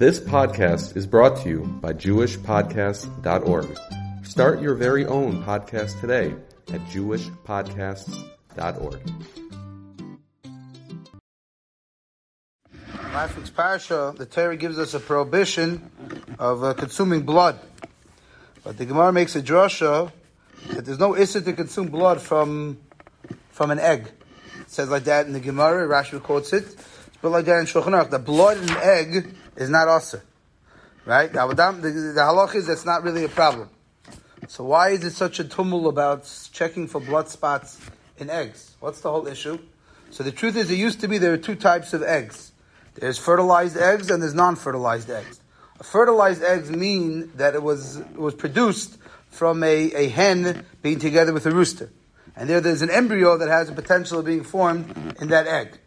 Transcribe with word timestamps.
This 0.00 0.18
podcast 0.18 0.96
is 0.96 1.06
brought 1.06 1.36
to 1.42 1.48
you 1.50 1.58
by 1.82 1.92
JewishPodcasts.org. 1.92 3.78
Start 4.24 4.62
your 4.62 4.74
very 4.74 5.04
own 5.04 5.44
podcast 5.44 6.00
today 6.00 6.34
at 6.72 6.80
JewishPodcasts.org. 6.86 9.00
Last 13.12 13.36
week's 13.36 13.50
parasha, 13.50 14.14
the 14.16 14.24
Torah 14.24 14.56
gives 14.56 14.78
us 14.78 14.94
a 14.94 15.00
prohibition 15.00 15.90
of 16.38 16.64
uh, 16.64 16.72
consuming 16.72 17.26
blood. 17.26 17.60
But 18.64 18.78
the 18.78 18.86
Gemara 18.86 19.12
makes 19.12 19.36
a 19.36 19.42
drasha 19.42 20.10
that 20.68 20.86
there's 20.86 20.98
no 20.98 21.14
issue 21.14 21.42
to 21.42 21.52
consume 21.52 21.88
blood 21.88 22.22
from, 22.22 22.78
from 23.50 23.70
an 23.70 23.78
egg. 23.78 24.10
It 24.60 24.70
says 24.70 24.88
like 24.88 25.04
that 25.04 25.26
in 25.26 25.34
the 25.34 25.40
Gemara, 25.40 25.86
Rashi 25.86 26.22
quotes 26.22 26.54
it. 26.54 26.74
But 27.20 27.32
like 27.32 27.44
that 27.44 27.58
in 27.58 27.66
Shulchan 27.66 27.88
Aruch. 27.88 28.08
The 28.08 28.18
blood 28.18 28.56
in 28.56 28.70
an 28.70 28.78
egg 28.78 29.34
is 29.56 29.70
not 29.70 29.88
usher. 29.88 30.22
Right? 31.04 31.32
The, 31.32 31.46
the, 31.46 31.90
the 31.90 32.20
halach 32.20 32.54
is 32.54 32.66
that's 32.66 32.84
not 32.84 33.02
really 33.02 33.24
a 33.24 33.28
problem. 33.28 33.70
So 34.48 34.64
why 34.64 34.90
is 34.90 35.04
it 35.04 35.12
such 35.12 35.38
a 35.38 35.44
tumult 35.44 35.86
about 35.86 36.30
checking 36.52 36.88
for 36.88 37.00
blood 37.00 37.28
spots 37.28 37.80
in 38.18 38.30
eggs? 38.30 38.74
What's 38.80 39.00
the 39.00 39.10
whole 39.10 39.26
issue? 39.26 39.58
So 40.10 40.24
the 40.24 40.32
truth 40.32 40.56
is, 40.56 40.70
it 40.70 40.76
used 40.76 41.00
to 41.00 41.08
be 41.08 41.18
there 41.18 41.32
are 41.32 41.38
two 41.38 41.54
types 41.54 41.92
of 41.92 42.02
eggs. 42.02 42.52
There's 42.94 43.18
fertilized 43.18 43.76
eggs 43.76 44.10
and 44.10 44.22
there's 44.22 44.34
non-fertilized 44.34 45.08
eggs. 45.10 45.40
Fertilized 45.82 46.42
eggs 46.42 46.70
mean 46.70 47.30
that 47.36 47.54
it 47.54 47.62
was 47.62 47.96
it 47.96 48.16
was 48.16 48.34
produced 48.34 48.98
from 49.30 49.62
a, 49.62 49.92
a 49.94 50.08
hen 50.08 50.66
being 50.82 50.98
together 50.98 51.32
with 51.32 51.46
a 51.46 51.50
rooster. 51.50 51.90
And 52.36 52.50
there 52.50 52.60
there's 52.60 52.82
an 52.82 52.90
embryo 52.90 53.38
that 53.38 53.48
has 53.48 53.68
a 53.68 53.72
potential 53.72 54.18
of 54.18 54.26
being 54.26 54.42
formed 54.42 55.16
in 55.20 55.28
that 55.28 55.46
egg. 55.46 55.78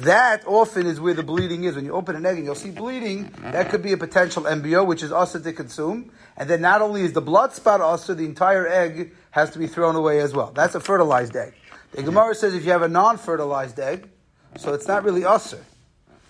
That 0.00 0.46
often 0.46 0.86
is 0.86 1.00
where 1.00 1.14
the 1.14 1.24
bleeding 1.24 1.64
is. 1.64 1.74
When 1.74 1.84
you 1.84 1.92
open 1.92 2.14
an 2.14 2.24
egg 2.24 2.36
and 2.36 2.44
you'll 2.44 2.54
see 2.54 2.70
bleeding, 2.70 3.32
that 3.42 3.68
could 3.70 3.82
be 3.82 3.92
a 3.92 3.96
potential 3.96 4.46
embryo, 4.46 4.84
which 4.84 5.02
is 5.02 5.10
also 5.10 5.40
to 5.40 5.52
consume. 5.52 6.12
And 6.36 6.48
then 6.48 6.60
not 6.60 6.82
only 6.82 7.02
is 7.02 7.12
the 7.12 7.20
blood 7.20 7.52
spot 7.52 7.80
also, 7.80 8.14
the 8.14 8.24
entire 8.24 8.66
egg 8.68 9.12
has 9.32 9.50
to 9.50 9.58
be 9.58 9.66
thrown 9.66 9.96
away 9.96 10.20
as 10.20 10.34
well. 10.34 10.52
That's 10.52 10.76
a 10.76 10.80
fertilized 10.80 11.34
egg. 11.34 11.54
The 11.92 12.02
Gemara 12.04 12.34
says 12.34 12.54
if 12.54 12.64
you 12.64 12.70
have 12.70 12.82
a 12.82 12.88
non-fertilized 12.88 13.80
egg, 13.80 14.08
so 14.56 14.72
it's 14.72 14.86
not 14.86 15.02
really 15.02 15.24
usher. 15.24 15.64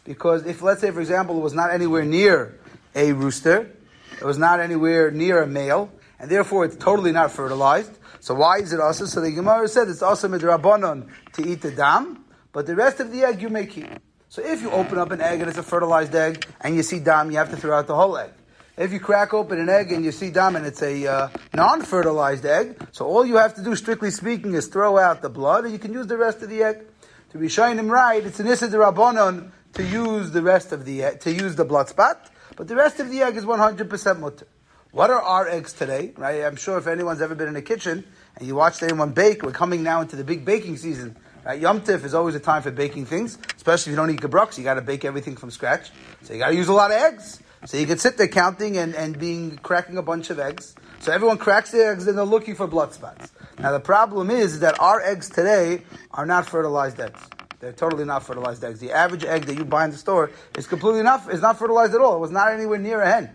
Because 0.05 0.47
if, 0.47 0.63
let's 0.63 0.81
say, 0.81 0.91
for 0.91 1.01
example, 1.01 1.37
it 1.37 1.43
was 1.43 1.53
not 1.53 1.71
anywhere 1.71 2.05
near 2.05 2.59
a 2.95 3.13
rooster, 3.13 3.71
it 4.19 4.25
was 4.25 4.39
not 4.39 4.61
anywhere 4.61 5.11
near 5.11 5.43
a 5.43 5.47
male, 5.47 5.91
and 6.19 6.31
therefore 6.31 6.65
it's 6.65 6.77
totally 6.77 7.13
not 7.13 7.33
fertilized. 7.33 7.99
So 8.21 8.35
why 8.35 8.59
is 8.59 8.73
it 8.73 8.81
also? 8.81 9.05
So 9.05 9.21
the 9.21 9.31
Gemara 9.31 9.69
said 9.69 9.89
it's 9.89 10.03
also 10.03 10.29
midrabanon 10.29 11.09
to 11.35 11.47
eat 11.47 11.61
the 11.61 11.71
dam, 11.71 12.25
but 12.59 12.67
the 12.67 12.75
rest 12.75 12.99
of 12.99 13.13
the 13.13 13.23
egg 13.23 13.41
you 13.41 13.49
may 13.49 13.67
keep. 13.67 13.87
So 14.29 14.43
if 14.45 14.63
you 14.63 14.73
open 14.73 14.99
up 14.99 15.13
an 15.13 15.21
egg 15.21 15.39
and 15.39 15.49
it's 15.49 15.59
a 15.59 15.63
fertilized 15.63 16.13
egg 16.13 16.45
and 16.61 16.75
you 16.75 16.83
see 16.83 16.99
dam, 16.99 17.31
you 17.31 17.37
have 17.37 17.51
to 17.51 17.57
throw 17.57 17.79
out 17.79 17.87
the 17.87 17.95
whole 17.95 18.19
egg. 18.19 18.33
If 18.77 18.93
you 18.93 18.99
crack 18.99 19.33
open 19.33 19.61
an 19.61 19.69
egg 19.69 19.93
and 19.93 20.05
you 20.05 20.11
see 20.11 20.31
dam 20.31 20.57
and 20.57 20.67
it's 20.67 20.83
a 20.83 21.07
uh, 21.07 21.29
non-fertilized 21.55 22.45
egg, 22.45 22.77
so 22.91 23.07
all 23.07 23.25
you 23.25 23.37
have 23.37 23.55
to 23.55 23.63
do, 23.63 23.77
strictly 23.77 24.11
speaking, 24.11 24.55
is 24.55 24.67
throw 24.67 24.99
out 24.99 25.23
the 25.23 25.29
blood 25.29 25.67
and 25.67 25.73
you 25.73 25.79
can 25.79 25.93
use 25.93 26.09
the 26.09 26.17
rest 26.17 26.43
of 26.43 26.51
the 26.51 26.65
egg. 26.65 26.85
To 27.31 27.39
be 27.39 27.49
shining 27.49 27.77
them 27.77 27.89
right, 27.89 28.27
it's 28.27 28.41
an 28.41 28.49
issa 28.49 28.67
rabbanon 28.71 29.53
to 29.75 29.85
use 29.85 30.33
the 30.33 30.43
rest 30.43 30.73
of 30.73 30.85
the 30.85 31.05
egg, 31.05 31.21
to 31.21 31.33
use 31.33 31.55
the 31.55 31.65
blood 31.65 31.89
spot, 31.89 32.29
but 32.57 32.67
the 32.67 32.75
rest 32.75 32.99
of 32.99 33.09
the 33.09 33.23
egg 33.23 33.37
is 33.37 33.45
100% 33.45 34.19
mutter. 34.19 34.49
What 34.91 35.11
are 35.11 35.23
our 35.23 35.47
eggs 35.47 35.75
today? 35.75 36.13
Right? 36.17 36.43
I'm 36.43 36.57
sure 36.57 36.77
if 36.77 36.89
anyone's 36.89 37.21
ever 37.21 37.37
been 37.37 37.47
in 37.47 37.55
a 37.55 37.63
kitchen 37.63 38.05
and 38.37 38.49
you 38.49 38.57
watched 38.57 38.83
anyone 38.83 39.13
bake, 39.13 39.45
we're 39.45 39.53
coming 39.53 39.85
now 39.85 40.01
into 40.01 40.17
the 40.17 40.25
big 40.25 40.45
baking 40.45 40.77
season. 40.77 41.17
Right? 41.45 41.61
Yom 41.61 41.81
Tif 41.81 42.05
is 42.05 42.15
always 42.15 42.35
a 42.35 42.41
time 42.41 42.63
for 42.63 42.71
baking 42.71 43.07
things, 43.07 43.39
especially 43.57 43.93
if 43.93 43.95
you 43.95 43.97
don't 43.97 44.11
eat 44.11 44.21
gebrokts, 44.21 44.59
you 44.59 44.65
got 44.65 44.75
to 44.75 44.83
bake 44.83 45.05
everything 45.05 45.37
from 45.37 45.51
scratch. 45.51 45.91
So 46.23 46.33
you 46.35 46.39
got 46.39 46.49
to 46.49 46.55
use 46.55 46.69
a 46.69 46.73
lot 46.73 46.91
of 46.91 46.97
eggs. 46.97 47.41
So 47.67 47.77
you 47.77 47.87
can 47.87 47.99
sit 47.99 48.17
there 48.17 48.29
counting 48.29 48.77
and, 48.77 48.95
and 48.95 49.19
being 49.19 49.57
cracking 49.59 49.97
a 49.99 50.03
bunch 50.03 50.31
of 50.31 50.39
eggs. 50.39 50.75
So 51.01 51.13
everyone 51.13 51.39
cracks 51.39 51.71
their 51.71 51.93
eggs 51.93 52.07
and 52.07 52.17
they're 52.17 52.25
looking 52.25 52.55
for 52.55 52.67
blood 52.67 52.93
spots. 52.93 53.33
Now 53.59 53.73
the 53.73 53.81
problem 53.81 54.31
is 54.31 54.61
that 54.61 54.81
our 54.81 55.01
eggs 55.01 55.29
today 55.29 55.83
are 56.13 56.27
not 56.27 56.47
fertilized 56.47 57.01
eggs. 57.01 57.21
They're 57.61 57.73
totally 57.73 58.05
not 58.05 58.23
fertilized 58.23 58.63
eggs. 58.63 58.79
The 58.79 58.93
average 58.93 59.25
egg 59.25 59.47
that 59.47 59.57
you 59.57 59.65
buy 59.65 59.85
in 59.85 59.91
the 59.91 59.97
store 59.97 60.31
is 60.57 60.67
completely 60.67 61.03
not, 61.03 61.33
is 61.33 61.41
not 61.41 61.59
fertilized 61.59 61.95
at 61.95 62.01
all. 62.01 62.17
It 62.17 62.21
was 62.21 62.31
not 62.31 62.53
anywhere 62.53 62.79
near 62.79 63.01
a 63.01 63.11
hen. 63.11 63.31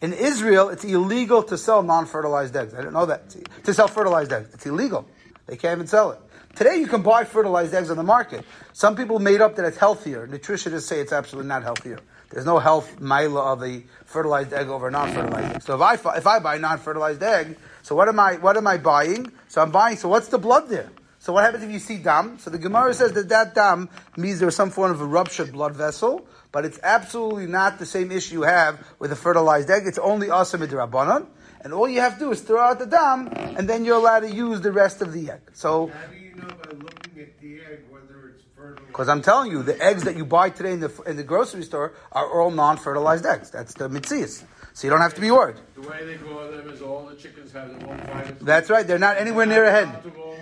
In 0.00 0.12
Israel, 0.12 0.68
it's 0.68 0.84
illegal 0.84 1.42
to 1.44 1.58
sell 1.58 1.82
non-fertilized 1.82 2.54
eggs. 2.54 2.74
I 2.74 2.78
didn't 2.78 2.92
know 2.92 3.06
that. 3.06 3.34
To 3.64 3.74
sell 3.74 3.88
fertilized 3.88 4.32
eggs. 4.32 4.54
It's 4.54 4.66
illegal. 4.66 5.08
They 5.46 5.56
can't 5.56 5.78
even 5.78 5.88
sell 5.88 6.12
it. 6.12 6.20
Today 6.54 6.76
you 6.76 6.86
can 6.86 7.02
buy 7.02 7.24
fertilized 7.24 7.74
eggs 7.74 7.90
on 7.90 7.96
the 7.96 8.04
market. 8.04 8.44
Some 8.72 8.94
people 8.94 9.18
made 9.18 9.40
up 9.40 9.56
that 9.56 9.64
it's 9.64 9.76
healthier. 9.76 10.28
Nutritionists 10.28 10.82
say 10.82 11.00
it's 11.00 11.12
absolutely 11.12 11.48
not 11.48 11.64
healthier. 11.64 11.98
There's 12.30 12.46
no 12.46 12.60
health 12.60 13.00
mila 13.00 13.52
of 13.52 13.62
a 13.64 13.82
fertilized 14.04 14.52
egg 14.52 14.68
over 14.68 14.86
a 14.86 14.90
non-fertilized 14.92 15.56
egg. 15.56 15.62
So 15.62 15.74
if 15.74 16.06
I, 16.06 16.16
if 16.16 16.26
I 16.28 16.38
buy 16.38 16.58
non-fertilized 16.58 17.22
egg, 17.24 17.58
so 17.82 17.96
what 17.96 18.08
am 18.08 18.20
I, 18.20 18.34
what 18.36 18.56
am 18.56 18.68
I 18.68 18.76
buying? 18.76 19.32
So 19.48 19.62
I'm 19.62 19.72
buying, 19.72 19.96
so 19.96 20.08
what's 20.08 20.28
the 20.28 20.38
blood 20.38 20.68
there? 20.68 20.90
So 21.18 21.32
what 21.32 21.42
happens 21.42 21.64
if 21.64 21.72
you 21.72 21.80
see 21.80 21.96
dam? 21.96 22.38
So 22.38 22.50
the 22.50 22.58
Gemara 22.58 22.94
says 22.94 23.14
that 23.14 23.28
that 23.30 23.54
dam 23.56 23.88
means 24.16 24.38
there's 24.38 24.54
some 24.54 24.70
form 24.70 24.92
of 24.92 25.00
a 25.00 25.06
ruptured 25.06 25.52
blood 25.52 25.74
vessel, 25.74 26.26
but 26.52 26.64
it's 26.64 26.78
absolutely 26.84 27.46
not 27.46 27.80
the 27.80 27.86
same 27.86 28.12
issue 28.12 28.34
you 28.34 28.42
have 28.42 28.86
with 29.00 29.10
a 29.10 29.16
fertilized 29.16 29.70
egg. 29.70 29.84
It's 29.86 29.98
only 29.98 30.28
asamid 30.28 30.68
rabbanon, 30.68 31.26
and 31.64 31.72
all 31.72 31.88
you 31.88 32.00
have 32.00 32.14
to 32.14 32.20
do 32.20 32.30
is 32.30 32.40
throw 32.42 32.60
out 32.60 32.78
the 32.78 32.86
dam, 32.86 33.28
and 33.56 33.68
then 33.68 33.84
you're 33.84 33.96
allowed 33.96 34.20
to 34.20 34.30
use 34.30 34.60
the 34.60 34.70
rest 34.72 35.02
of 35.02 35.12
the 35.12 35.30
egg. 35.30 35.40
So. 35.54 35.88
How 35.88 36.06
do 36.06 36.16
you 36.16 36.34
know 36.36 36.48
by 36.62 36.70
looking 36.70 37.22
at 37.22 37.40
the 37.40 37.54
egg 37.70 37.80
whether 37.90 38.28
it's 38.28 38.44
fertile? 38.56 38.84
Because 38.86 39.08
I'm 39.08 39.22
telling 39.22 39.50
you, 39.50 39.62
the 39.62 39.82
eggs 39.82 40.04
that 40.04 40.16
you 40.16 40.24
buy 40.24 40.50
today 40.50 40.72
in 40.72 40.80
the 40.80 40.92
in 41.06 41.16
the 41.16 41.24
grocery 41.24 41.62
store 41.64 41.94
are 42.12 42.40
all 42.40 42.50
non-fertilized 42.50 43.26
eggs. 43.26 43.50
That's 43.50 43.74
the 43.74 43.88
mitzias. 43.88 44.44
So 44.74 44.86
you 44.86 44.90
don't 44.90 45.00
have 45.00 45.14
to 45.14 45.20
be 45.20 45.30
worried. 45.30 45.56
The 45.76 45.82
way 45.88 46.04
they 46.04 46.16
grow 46.16 46.50
them 46.50 46.68
is 46.68 46.82
all 46.82 47.06
the 47.06 47.14
chickens 47.14 47.52
have 47.52 47.68
their 47.78 47.88
own 47.88 47.96
vitamin. 47.96 48.38
That's 48.42 48.68
right. 48.70 48.84
They're 48.86 48.98
not 48.98 49.16
anywhere 49.18 49.46
near 49.46 49.64
a 49.64 49.70
hen. 49.70 50.02
To 50.02 50.10
go 50.10 50.30
on. 50.32 50.34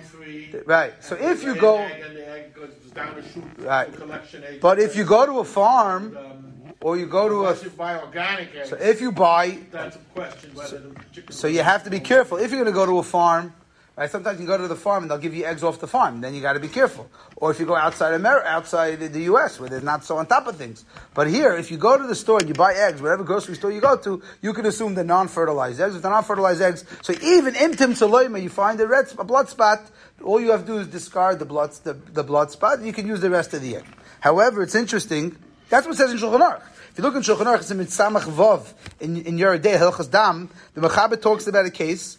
Right. 0.67 0.93
So 1.03 1.17
if 1.17 1.43
you 1.43 1.55
go, 1.55 1.79
an 1.79 1.91
egg 1.91 2.03
and 2.07 2.17
the 2.17 2.29
egg 2.29 2.55
goes 2.55 2.71
down 2.95 3.15
the 3.15 3.23
chute 3.29 3.45
Right. 3.59 4.61
but 4.61 4.79
if 4.79 4.97
you 4.97 5.05
go 5.05 5.25
to 5.27 5.39
a 5.41 5.45
farm 5.45 6.17
um, 6.17 6.42
or 6.83 6.97
you 6.97 7.07
go 7.07 7.29
to 7.29 7.35
a, 7.35 7.39
unless 7.41 7.65
you 7.65 7.71
buy 7.71 8.01
organic 8.01 8.55
eggs, 8.55 8.71
so 8.71 8.77
if 8.77 9.01
you 9.01 9.13
buy, 9.13 9.59
that's 9.71 9.97
a 9.97 9.99
question 10.15 10.55
whether 10.55 10.79
the 10.79 11.33
so 11.33 11.47
you 11.47 11.63
have 11.63 11.85
to 11.85 11.91
be 11.91 12.01
careful. 12.01 12.39
If 12.39 12.51
you're 12.51 12.63
going 12.63 12.73
to 12.73 12.79
go 12.79 12.87
to 12.87 12.99
a 12.99 13.03
farm, 13.03 13.55
right? 13.97 14.11
Sometimes 14.11 14.41
you 14.41 14.47
go 14.47 14.57
to 14.57 14.69
the 14.69 14.77
farm 14.77 15.05
and 15.05 15.11
they'll 15.11 15.19
give 15.19 15.35
you 15.35 15.45
eggs 15.45 15.63
off 15.63 15.79
the 15.79 15.87
farm. 15.87 16.21
Then 16.21 16.35
you 16.35 16.41
got 16.41 16.55
to 16.55 16.61
be 16.61 16.69
careful. 16.69 17.11
Or 17.37 17.51
if 17.51 17.61
you 17.61 17.67
go 17.67 17.77
outside 17.77 18.15
America, 18.15 18.49
outside 18.49 19.01
the 19.01 19.21
U.S. 19.23 19.61
where 19.61 19.69
they're 19.69 19.81
not 19.81 20.05
so 20.05 20.17
on 20.17 20.27
top 20.27 20.47
of 20.47 20.57
things. 20.57 20.85
But 21.15 21.29
here, 21.29 21.57
if 21.57 21.71
you 21.71 21.77
go 21.77 21.97
to 21.97 22.07
the 22.07 22.15
store 22.15 22.39
and 22.39 22.49
you 22.49 22.55
buy 22.55 22.75
eggs, 22.75 23.03
whatever 23.03 23.25
grocery 23.25 23.55
store 23.55 23.71
you 23.71 23.81
go 23.81 23.97
to, 23.97 24.23
you 24.41 24.53
can 24.53 24.67
assume 24.67 24.95
the 24.95 25.05
non-fertilized 25.05 25.81
eggs. 25.81 25.97
If 25.97 26.03
they're 26.03 26.11
non-fertilized 26.11 26.63
eggs, 26.63 26.85
so 27.03 27.13
even 27.23 27.55
imtim 27.55 27.93
saloima, 27.93 28.43
you 28.43 28.49
find 28.49 28.81
a 28.81 28.87
red 28.87 29.13
a 29.19 29.25
blood 29.25 29.49
spot. 29.49 29.91
All 30.23 30.41
you 30.41 30.51
have 30.53 30.63
to 30.63 30.67
do 30.67 30.79
is 30.79 30.87
discard 30.89 31.39
the 31.39 31.45
blood 31.45 31.73
the, 31.85 31.95
the 31.95 32.23
blood 32.23 32.51
spot. 32.51 32.79
And 32.79 32.87
you 32.87 32.93
can 32.93 33.07
use 33.07 33.21
the 33.21 33.31
rest 33.31 33.55
of 33.55 33.63
the 33.63 33.77
egg. 33.77 33.85
However, 34.21 34.63
it's 34.63 34.75
interesting. 34.75 35.37
That's 35.69 35.87
what 35.87 35.95
it 35.95 35.99
says 35.99 36.13
in 36.13 36.19
Shulchan 36.19 36.41
Aruch. 36.41 36.63
If 36.93 36.99
you 36.99 37.05
look 37.05 37.15
in 37.15 37.23
Shulchan 37.23 37.47
Aruch, 37.47 37.71
in 37.71 37.79
Mitzamach 37.79 38.25
Vov 38.25 38.71
in 39.01 39.17
in 39.17 39.39
Yeridei 39.39 39.79
Hilchas 39.79 40.11
Dam. 40.11 40.51
The 40.75 40.83
Mechaber 40.83 41.19
talks 41.19 41.47
about 41.47 41.65
a 41.65 41.71
case 41.71 42.19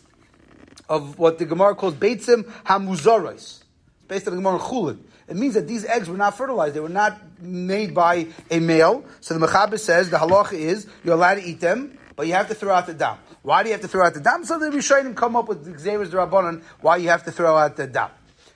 of 0.90 1.20
what 1.20 1.38
the 1.38 1.46
Gemara 1.46 1.76
calls 1.76 1.94
Beitzim 1.94 2.42
Hamuzaros. 2.64 3.36
It's 3.36 3.64
based 4.08 4.28
on 4.28 4.36
the 4.36 4.42
Gemara 4.42 4.58
Chulin. 4.58 4.98
It 5.28 5.36
means 5.36 5.54
that 5.54 5.68
these 5.68 5.86
eggs 5.86 6.10
were 6.10 6.18
not 6.18 6.36
fertilized. 6.36 6.74
They 6.74 6.80
were 6.80 6.90
not 6.90 7.22
made 7.40 7.94
by 7.94 8.30
a 8.50 8.60
male. 8.60 9.06
So 9.22 9.38
the 9.38 9.46
Mechaber 9.46 9.78
says 9.78 10.10
the 10.10 10.18
halacha 10.18 10.54
is 10.54 10.88
you're 11.04 11.14
allowed 11.14 11.36
to 11.36 11.44
eat 11.44 11.60
them, 11.60 11.96
but 12.16 12.26
you 12.26 12.34
have 12.34 12.48
to 12.48 12.56
throw 12.56 12.74
out 12.74 12.88
the 12.88 12.96
dam. 12.96 13.20
Why 13.44 13.62
do 13.62 13.70
you 13.70 13.74
have 13.74 13.82
to 13.82 13.88
throw 13.88 14.04
out 14.04 14.16
the 14.16 14.22
dam? 14.22 14.44
So 14.44 14.58
the 14.58 14.72
Rishonim 14.76 15.16
come 15.16 15.36
up 15.36 15.50
with 15.50 15.66
the 15.66 15.78
Xavier 15.78 16.08
Rabbanon 16.08 16.64
why 16.82 16.98
you 16.98 17.10
have 17.10 17.24
to 17.26 17.32
throw 17.32 17.56
out 17.56 17.76
the 17.76 17.86
dam. 17.86 18.10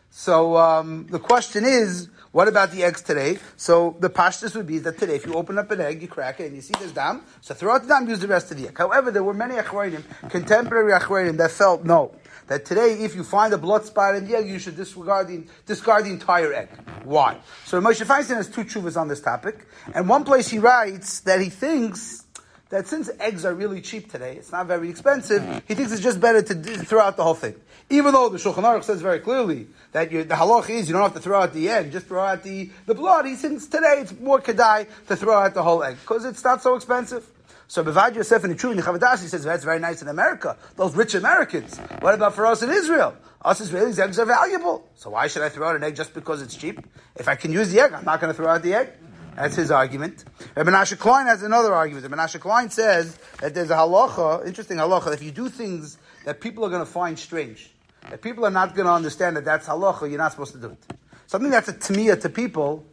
So 0.09 0.57
um, 0.57 1.05
the 1.11 1.19
question 1.19 1.63
is, 1.63 2.09
what 2.37 2.47
about 2.47 2.69
the 2.69 2.83
eggs 2.83 3.01
today? 3.01 3.39
So 3.55 3.95
the 3.99 4.11
pashtus 4.11 4.55
would 4.55 4.67
be 4.67 4.77
that 4.77 4.99
today, 4.99 5.15
if 5.15 5.25
you 5.25 5.33
open 5.33 5.57
up 5.57 5.71
an 5.71 5.81
egg, 5.81 6.03
you 6.03 6.07
crack 6.07 6.39
it, 6.39 6.45
and 6.45 6.55
you 6.55 6.61
see 6.61 6.75
there's 6.77 6.91
dam, 6.91 7.23
so 7.41 7.55
throw 7.55 7.73
out 7.73 7.81
the 7.81 7.87
dam, 7.87 8.07
use 8.07 8.19
the 8.19 8.27
rest 8.27 8.51
of 8.51 8.57
the 8.57 8.67
egg. 8.67 8.77
However, 8.77 9.09
there 9.09 9.23
were 9.23 9.33
many 9.33 9.55
achronim, 9.55 10.03
contemporary 10.29 10.91
achronim, 10.91 11.37
that 11.37 11.49
felt 11.49 11.83
no. 11.83 12.13
That 12.45 12.63
today, 12.63 12.93
if 12.99 13.15
you 13.15 13.23
find 13.23 13.55
a 13.55 13.57
blood 13.57 13.85
spot 13.85 14.13
in 14.13 14.27
the 14.27 14.37
egg, 14.37 14.47
you 14.47 14.59
should 14.59 14.75
disregard 14.75 15.29
the, 15.29 15.45
discard 15.65 16.05
the 16.05 16.11
entire 16.11 16.53
egg. 16.53 16.69
Why? 17.05 17.39
So 17.65 17.81
Moshe 17.81 18.05
Feinstein 18.05 18.35
has 18.35 18.47
two 18.47 18.65
chuvas 18.65 19.01
on 19.01 19.07
this 19.07 19.19
topic, 19.19 19.65
and 19.95 20.07
one 20.07 20.23
place 20.23 20.47
he 20.47 20.59
writes 20.59 21.21
that 21.21 21.41
he 21.41 21.49
thinks 21.49 22.26
that 22.69 22.87
since 22.87 23.09
eggs 23.19 23.45
are 23.45 23.53
really 23.53 23.81
cheap 23.81 24.11
today, 24.11 24.35
it's 24.35 24.51
not 24.51 24.67
very 24.67 24.89
expensive, 24.89 25.63
he 25.67 25.75
thinks 25.75 25.91
it's 25.91 26.01
just 26.01 26.19
better 26.19 26.41
to 26.41 26.55
throw 26.55 27.01
out 27.01 27.17
the 27.17 27.23
whole 27.23 27.33
thing. 27.33 27.55
Even 27.89 28.13
though 28.13 28.27
the 28.29 28.37
Shulchan 28.37 28.63
Aruch 28.63 28.83
says 28.83 29.01
very 29.01 29.19
clearly 29.19 29.67
that 29.93 30.09
the 30.09 30.25
halach 30.25 30.69
is 30.69 30.87
you 30.87 30.93
don't 30.93 31.03
have 31.03 31.13
to 31.13 31.21
throw 31.21 31.41
out 31.41 31.53
the 31.53 31.69
egg, 31.69 31.91
just 31.91 32.07
throw 32.07 32.23
out 32.23 32.43
the, 32.43 32.69
the 32.85 32.93
blood, 32.93 33.25
he 33.25 33.35
thinks 33.35 33.67
today 33.67 33.99
it's 33.99 34.17
more 34.19 34.41
kedai 34.41 34.87
to 35.07 35.15
throw 35.15 35.35
out 35.35 35.53
the 35.53 35.63
whole 35.63 35.83
egg, 35.83 35.97
because 36.01 36.25
it's 36.25 36.43
not 36.43 36.61
so 36.61 36.75
expensive. 36.75 37.25
So 37.69 37.83
Bavad 37.83 38.15
Yosef 38.15 38.43
in 38.45 38.49
the 38.49 38.55
True 38.55 38.71
in 38.71 38.77
Chavadash, 38.77 39.21
he 39.21 39.27
says 39.27 39.43
that's 39.43 39.65
very 39.65 39.79
nice 39.79 40.01
in 40.01 40.07
America. 40.07 40.55
Those 40.77 40.95
rich 40.95 41.15
Americans. 41.15 41.77
What 41.99 42.13
about 42.13 42.33
for 42.33 42.45
us 42.45 42.61
in 42.61 42.69
Israel? 42.69 43.15
Us 43.43 43.59
Israelis, 43.59 43.99
eggs 43.99 44.19
are 44.19 44.25
valuable. 44.25 44.89
So 44.95 45.09
why 45.09 45.27
should 45.27 45.41
I 45.41 45.49
throw 45.49 45.67
out 45.67 45.75
an 45.75 45.83
egg 45.83 45.95
just 45.95 46.13
because 46.13 46.41
it's 46.41 46.55
cheap? 46.55 46.79
If 47.15 47.27
I 47.27 47.35
can 47.35 47.51
use 47.51 47.71
the 47.71 47.81
egg, 47.81 47.91
I'm 47.93 48.05
not 48.05 48.21
going 48.21 48.33
to 48.33 48.37
throw 48.37 48.47
out 48.47 48.61
the 48.61 48.73
egg. 48.73 48.89
That's 49.37 49.55
his 49.55 49.69
argument. 49.69 50.25
Rabbi 50.55 50.71
Menashe 50.71 50.97
Klein 50.97 51.27
has 51.27 51.43
another 51.43 51.71
argument. 51.71 52.09
Rabbi 52.09 52.23
Menashe 52.23 52.39
Klein 52.39 52.71
says 52.71 53.19
that 53.39 53.53
there's 53.53 53.69
a 53.69 53.75
halacha, 53.75 54.47
interesting 54.47 54.77
halacha, 54.77 55.13
if 55.13 55.21
you 55.21 55.29
do 55.29 55.47
things 55.47 55.99
that 56.25 56.41
people 56.41 56.65
are 56.65 56.69
going 56.69 56.83
to 56.83 56.91
find 56.91 57.19
strange, 57.19 57.69
that 58.09 58.23
people 58.23 58.47
are 58.47 58.51
not 58.51 58.73
going 58.73 58.87
to 58.87 58.91
understand 58.91 59.37
that 59.37 59.45
that's 59.45 59.67
halacha, 59.67 60.09
you're 60.09 60.17
not 60.17 60.31
supposed 60.31 60.53
to 60.53 60.59
do 60.59 60.69
it. 60.69 60.83
Something 61.27 61.51
that's 61.51 61.67
a 61.69 61.73
tamiyah 61.73 62.19
to 62.21 62.29
people 62.29 62.83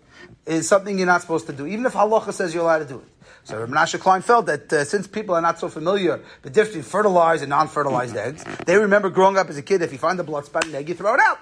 is 0.44 0.68
something 0.68 0.98
you're 0.98 1.06
not 1.06 1.22
supposed 1.22 1.46
to 1.46 1.54
do, 1.54 1.66
even 1.66 1.86
if 1.86 1.94
halacha 1.94 2.34
says 2.34 2.52
you're 2.52 2.62
allowed 2.62 2.80
to 2.80 2.84
do 2.84 2.98
it. 2.98 3.08
So 3.44 3.58
Rabbi 3.58 3.72
Menashe 3.72 3.98
Klein 3.98 4.20
felt 4.20 4.44
that 4.44 4.70
uh, 4.70 4.84
since 4.84 5.06
people 5.06 5.34
are 5.34 5.40
not 5.40 5.58
so 5.58 5.70
familiar 5.70 6.20
the 6.42 6.50
difference 6.50 6.76
between 6.76 6.82
fertilized 6.82 7.42
and 7.42 7.48
non-fertilized 7.48 8.16
eggs, 8.16 8.44
they 8.66 8.76
remember 8.76 9.08
growing 9.08 9.38
up 9.38 9.48
as 9.48 9.56
a 9.56 9.62
kid, 9.62 9.80
if 9.80 9.92
you 9.92 9.98
find 9.98 10.20
a 10.20 10.24
blood 10.24 10.44
spot 10.44 10.64
in 10.64 10.70
an 10.70 10.76
egg, 10.76 10.90
you 10.90 10.94
throw 10.94 11.14
it 11.14 11.20
out. 11.20 11.38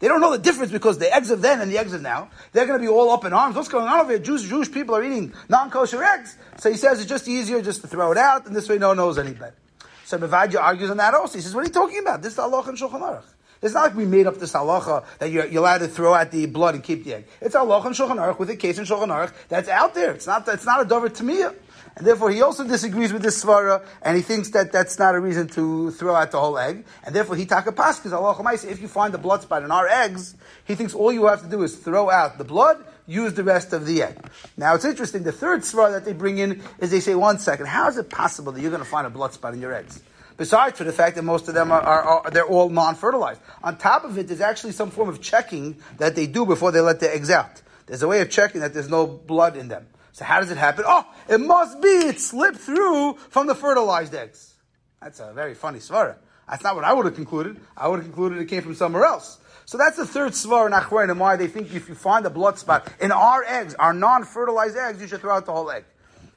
They 0.00 0.08
don't 0.08 0.20
know 0.20 0.32
the 0.32 0.38
difference 0.38 0.72
because 0.72 0.98
the 0.98 1.12
eggs 1.14 1.30
of 1.30 1.40
then 1.40 1.60
and 1.60 1.70
the 1.70 1.78
eggs 1.78 1.92
of 1.92 2.02
now, 2.02 2.28
they're 2.52 2.66
going 2.66 2.78
to 2.78 2.82
be 2.82 2.88
all 2.88 3.10
up 3.10 3.24
in 3.24 3.32
arms. 3.32 3.56
What's 3.56 3.68
going 3.68 3.86
on 3.86 4.00
over 4.00 4.10
here? 4.10 4.18
Jews, 4.18 4.48
Jewish 4.48 4.70
people 4.70 4.96
are 4.96 5.04
eating 5.04 5.32
non-kosher 5.48 6.02
eggs. 6.02 6.36
So 6.58 6.70
he 6.70 6.76
says 6.76 7.00
it's 7.00 7.08
just 7.08 7.28
easier 7.28 7.62
just 7.62 7.80
to 7.82 7.86
throw 7.86 8.12
it 8.12 8.18
out, 8.18 8.46
and 8.46 8.54
this 8.54 8.68
way 8.68 8.78
no 8.78 8.88
one 8.88 8.96
knows 8.96 9.18
any 9.18 9.32
better. 9.32 9.54
So 10.04 10.18
Mevadja 10.18 10.60
argues 10.60 10.90
on 10.90 10.98
that 10.98 11.14
also. 11.14 11.38
He 11.38 11.42
says, 11.42 11.54
what 11.54 11.64
are 11.64 11.66
you 11.66 11.72
talking 11.72 11.98
about? 11.98 12.22
This 12.22 12.34
is 12.34 12.38
Allah 12.38 12.62
and 12.66 12.76
Shulchan 12.76 13.00
Aruch. 13.00 13.24
It's 13.62 13.72
not 13.72 13.84
like 13.84 13.94
we 13.94 14.04
made 14.04 14.26
up 14.26 14.36
this 14.36 14.52
halacha 14.52 15.04
that 15.18 15.30
you're, 15.30 15.46
you're, 15.46 15.62
allowed 15.62 15.78
to 15.78 15.88
throw 15.88 16.12
out 16.12 16.30
the 16.30 16.44
blood 16.44 16.74
and 16.74 16.84
keep 16.84 17.04
the 17.04 17.14
egg. 17.14 17.26
It's 17.40 17.54
halacha 17.54 17.86
and 17.86 17.94
Shulchan 17.94 18.18
Aruch 18.18 18.38
with 18.38 18.50
a 18.50 18.56
case 18.56 18.76
in 18.76 18.84
Shulchan 18.84 19.08
Aruch 19.08 19.32
that's 19.48 19.70
out 19.70 19.94
there. 19.94 20.12
It's 20.12 20.26
not, 20.26 20.46
it's 20.48 20.66
not 20.66 20.82
a 20.82 20.84
dover 20.84 21.08
tamiyah. 21.08 21.54
And 21.96 22.06
therefore, 22.06 22.30
he 22.30 22.42
also 22.42 22.66
disagrees 22.66 23.12
with 23.12 23.22
this 23.22 23.44
svara, 23.44 23.84
and 24.02 24.16
he 24.16 24.22
thinks 24.22 24.50
that 24.50 24.72
that's 24.72 24.98
not 24.98 25.14
a 25.14 25.20
reason 25.20 25.46
to 25.48 25.92
throw 25.92 26.14
out 26.14 26.32
the 26.32 26.40
whole 26.40 26.58
egg. 26.58 26.84
And 27.04 27.14
therefore, 27.14 27.36
he 27.36 27.46
taka 27.46 27.70
because 27.70 28.64
if 28.64 28.80
you 28.80 28.88
find 28.88 29.14
the 29.14 29.18
blood 29.18 29.42
spot 29.42 29.62
in 29.62 29.70
our 29.70 29.86
eggs, 29.86 30.34
he 30.64 30.74
thinks 30.74 30.92
all 30.92 31.12
you 31.12 31.26
have 31.26 31.42
to 31.42 31.48
do 31.48 31.62
is 31.62 31.76
throw 31.76 32.10
out 32.10 32.36
the 32.36 32.44
blood, 32.44 32.84
use 33.06 33.34
the 33.34 33.44
rest 33.44 33.72
of 33.72 33.86
the 33.86 34.02
egg. 34.02 34.18
Now, 34.56 34.74
it's 34.74 34.84
interesting. 34.84 35.22
The 35.22 35.32
third 35.32 35.60
svara 35.60 35.92
that 35.92 36.04
they 36.04 36.14
bring 36.14 36.38
in 36.38 36.62
is 36.80 36.90
they 36.90 37.00
say, 37.00 37.14
one 37.14 37.38
second, 37.38 37.66
how 37.66 37.88
is 37.88 37.96
it 37.96 38.10
possible 38.10 38.50
that 38.52 38.60
you're 38.60 38.72
going 38.72 38.82
to 38.82 38.88
find 38.88 39.06
a 39.06 39.10
blood 39.10 39.32
spot 39.32 39.54
in 39.54 39.60
your 39.60 39.72
eggs? 39.72 40.02
Besides 40.36 40.78
for 40.78 40.84
the 40.84 40.92
fact 40.92 41.14
that 41.14 41.22
most 41.22 41.46
of 41.46 41.54
them 41.54 41.70
are, 41.70 41.80
are, 41.80 42.02
are, 42.02 42.30
they're 42.30 42.46
all 42.46 42.68
non-fertilized. 42.68 43.40
On 43.62 43.76
top 43.78 44.04
of 44.04 44.18
it, 44.18 44.26
there's 44.26 44.40
actually 44.40 44.72
some 44.72 44.90
form 44.90 45.08
of 45.08 45.20
checking 45.20 45.76
that 45.98 46.16
they 46.16 46.26
do 46.26 46.44
before 46.44 46.72
they 46.72 46.80
let 46.80 46.98
the 46.98 47.12
eggs 47.14 47.30
out. 47.30 47.62
There's 47.86 48.02
a 48.02 48.08
way 48.08 48.20
of 48.20 48.30
checking 48.30 48.60
that 48.62 48.74
there's 48.74 48.88
no 48.88 49.06
blood 49.06 49.56
in 49.56 49.68
them. 49.68 49.86
So 50.14 50.24
how 50.24 50.38
does 50.38 50.52
it 50.52 50.56
happen? 50.56 50.84
Oh, 50.86 51.04
it 51.28 51.40
must 51.40 51.82
be 51.82 51.88
it 51.88 52.20
slipped 52.20 52.58
through 52.58 53.14
from 53.30 53.48
the 53.48 53.54
fertilized 53.54 54.14
eggs. 54.14 54.54
That's 55.02 55.18
a 55.18 55.32
very 55.32 55.54
funny 55.54 55.80
svara. 55.80 56.14
That's 56.48 56.62
not 56.62 56.76
what 56.76 56.84
I 56.84 56.92
would 56.92 57.04
have 57.04 57.16
concluded. 57.16 57.60
I 57.76 57.88
would 57.88 57.96
have 57.96 58.04
concluded 58.04 58.38
it 58.38 58.44
came 58.44 58.62
from 58.62 58.76
somewhere 58.76 59.04
else. 59.04 59.40
So 59.64 59.76
that's 59.76 59.96
the 59.96 60.06
third 60.06 60.32
svar 60.32 60.66
in 60.66 60.72
Achroin 60.72 61.10
and 61.10 61.18
why 61.18 61.34
they 61.34 61.48
think 61.48 61.74
if 61.74 61.88
you 61.88 61.96
find 61.96 62.24
a 62.26 62.30
blood 62.30 62.60
spot 62.60 62.86
in 63.00 63.10
our 63.10 63.42
eggs, 63.42 63.74
our 63.74 63.92
non-fertilized 63.92 64.76
eggs, 64.76 65.00
you 65.00 65.08
should 65.08 65.20
throw 65.20 65.34
out 65.34 65.46
the 65.46 65.52
whole 65.52 65.68
egg. 65.68 65.84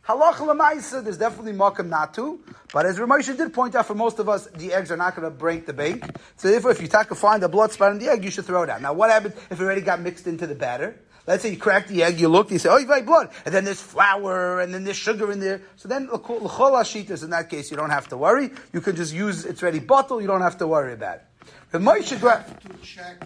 Halach 0.08 0.36
lemaisa, 0.36 1.04
there's 1.04 1.20
definitely 1.20 1.54
makam 1.54 1.88
not 1.88 2.16
to, 2.16 2.40
but 2.74 2.88
as 2.88 2.98
Ramosha 2.98 3.38
did 3.38 3.54
point 3.54 3.76
out, 3.76 3.86
for 3.86 3.94
most 3.94 4.18
of 4.18 4.28
us, 4.28 4.48
the 4.56 4.74
eggs 4.74 4.90
are 4.90 4.98
not 4.98 5.16
going 5.16 5.30
to 5.30 5.38
break 5.38 5.68
the 5.68 5.74
bank. 5.74 6.04
So 6.38 6.50
therefore, 6.50 6.72
if 6.72 6.82
you 6.82 6.88
find 6.88 7.44
a 7.44 7.50
blood 7.50 7.74
spot 7.74 7.92
in 7.92 8.00
the 8.00 8.10
egg, 8.10 8.24
you 8.24 8.32
should 8.32 8.46
throw 8.46 8.64
it 8.64 8.70
out. 8.72 8.82
Now, 8.82 8.94
what 8.94 9.12
happens 9.12 9.36
if 9.52 9.60
it 9.60 9.64
already 9.64 9.82
got 9.82 10.00
mixed 10.00 10.26
into 10.26 10.48
the 10.48 10.56
batter? 10.56 11.00
Let's 11.28 11.44
say 11.44 11.52
you 11.52 11.58
crack 11.58 11.88
the 11.88 12.04
egg, 12.04 12.22
you 12.22 12.30
look, 12.30 12.50
you 12.52 12.58
say, 12.58 12.70
oh, 12.70 12.78
you've 12.78 12.88
got 12.88 13.06
blood. 13.06 13.30
And 13.46 13.54
then 13.54 13.66
there's 13.66 13.82
flour, 13.82 14.62
and 14.62 14.74
then 14.74 14.86
there's 14.86 14.96
sugar 14.96 15.30
in 15.30 15.42
there. 15.42 15.62
So 15.76 15.90
then, 15.90 16.08
l'chol 16.08 16.40
hashitas, 16.40 17.22
in 17.22 17.32
that 17.32 17.50
case, 17.50 17.70
you 17.70 17.76
don't 17.76 17.90
have 17.90 18.08
to 18.10 18.18
worry. 18.18 18.50
You 18.72 18.80
can 18.80 18.96
just 18.96 19.14
use, 19.14 19.44
it's 19.46 19.62
ready 19.62 19.80
bottle, 19.80 20.22
you 20.22 20.28
don't 20.28 20.42
have 20.42 20.58
to 20.60 20.68
worry 20.68 20.94
about 20.94 21.18
it. 21.18 21.24
Ramosha, 21.74 22.18
to 22.62 22.78
check. 22.82 23.22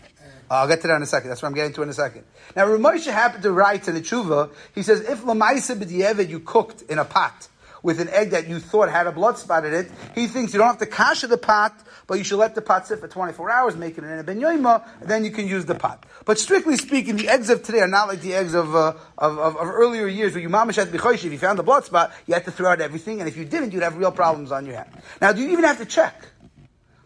Uh, 0.50 0.53
I'll 0.56 0.68
get 0.68 0.81
to 0.81 0.88
that 0.88 0.95
in 0.95 1.03
a 1.03 1.06
second. 1.06 1.30
That's 1.30 1.44
what 1.44 1.50
I'm 1.50 1.53
getting 1.53 1.74
to 1.74 1.83
in 1.83 1.89
a 1.89 1.94
second. 1.94 2.24
Now, 2.56 2.65
Ramosha 2.65 3.13
happened 3.13 3.44
to 3.44 3.51
write 3.51 3.88
in 3.88 3.94
the 3.94 4.01
tshuva, 4.01 4.51
he 4.74 4.81
says, 4.81 5.01
if 5.01 5.21
lamaisa 5.21 5.75
b'di'evid 5.75 6.27
you 6.27 6.39
cooked 6.39 6.81
in 6.83 6.98
a 6.98 7.06
pot, 7.06 7.50
with 7.83 8.00
an 8.00 8.10
egg 8.10 8.31
that 8.31 8.48
you 8.48 8.60
thought 8.60 8.89
had 8.89 9.07
a 9.07 9.12
blood 9.12 9.38
spot 9.38 9.66
in 9.66 9.74
it, 9.74 9.92
he 10.13 10.28
thinks 10.28 10.54
you 10.54 10.60
don't 10.60 10.68
have 10.68 10.78
to 10.80 10.86
kasha 10.86 11.28
the 11.28 11.38
pot, 11.38 11.74
but 12.07 12.18
you 12.18 12.24
should 12.24 12.38
let 12.38 12.56
the 12.56 12.62
pot 12.62 12.88
sit 12.88 13.00
for 13.00 13.07
24 13.07 13.50
hours, 13.50 13.75
make 13.75 13.98
it 13.98 14.04
in 14.04 14.19
a 14.19 14.24
ben 14.24 14.39
yoima, 14.39 14.88
and 15.00 15.10
then 15.10 15.24
you 15.24 15.31
can 15.31 15.48
use 15.48 15.66
the 15.66 15.75
pot. 15.75 16.06
But 16.25 16.39
strictly 16.39 16.78
speaking, 16.78 17.16
the 17.16 17.30
eggs 17.30 17.50
of 17.50 17.63
today 17.63 17.80
are 17.80 17.88
not 17.88 18.07
like 18.07 18.22
the 18.22 18.33
eggs 18.33 18.54
of, 18.54 18.75
uh, 18.75 18.94
of, 19.18 19.39
of, 19.39 19.56
of, 19.57 19.68
earlier 19.68 20.07
years 20.07 20.33
where 20.33 20.42
you 20.42 20.50
mamish 20.50 20.75
had 20.75 20.88
to 20.88 20.92
be 20.92 20.98
chosh. 20.98 21.24
If 21.25 21.31
you 21.31 21.38
found 21.38 21.57
the 21.57 21.63
blood 21.63 21.86
spot, 21.86 22.12
you 22.28 22.33
had 22.33 22.45
to 22.45 22.51
throw 22.51 22.72
out 22.72 22.81
everything, 22.81 23.19
and 23.19 23.28
if 23.28 23.38
you 23.38 23.45
didn't, 23.45 23.72
you'd 23.72 23.84
have 23.84 23.98
real 23.98 24.12
problems 24.12 24.51
on 24.51 24.66
your 24.66 24.75
hand. 24.75 24.89
Now, 25.22 25.31
do 25.31 25.42
you 25.42 25.50
even 25.51 25.63
have 25.63 25.77
to 25.80 25.86
check? 25.86 26.27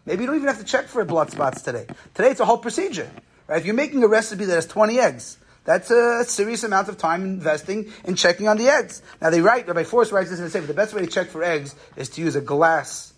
Maybe 0.04 0.22
you 0.22 0.26
don't 0.28 0.36
even 0.36 0.48
have 0.48 0.58
to 0.58 0.64
check 0.64 0.86
for 0.86 1.04
blood 1.04 1.30
spots 1.30 1.62
today. 1.62 1.86
Today 2.14 2.30
it's 2.30 2.40
a 2.40 2.44
whole 2.44 2.58
procedure. 2.58 3.10
Right? 3.48 3.58
If 3.58 3.66
you're 3.66 3.74
making 3.74 4.04
a 4.04 4.08
recipe 4.08 4.44
that 4.44 4.54
has 4.54 4.66
20 4.66 5.00
eggs, 5.00 5.36
that's 5.66 5.90
a 5.90 6.24
serious 6.24 6.64
amount 6.64 6.88
of 6.88 6.96
time 6.96 7.22
investing 7.24 7.92
in 8.04 8.14
checking 8.14 8.48
on 8.48 8.56
the 8.56 8.68
eggs. 8.68 9.02
Now 9.20 9.30
they 9.30 9.40
write, 9.40 9.66
Rabbi 9.66 9.82
Forst 9.82 10.12
writes 10.12 10.30
this 10.30 10.40
and 10.40 10.50
say, 10.50 10.60
the 10.60 10.72
best 10.72 10.94
way 10.94 11.02
to 11.02 11.06
check 11.08 11.28
for 11.28 11.42
eggs 11.42 11.74
is 11.96 12.08
to 12.10 12.22
use 12.22 12.36
a 12.36 12.40
glass, 12.40 13.12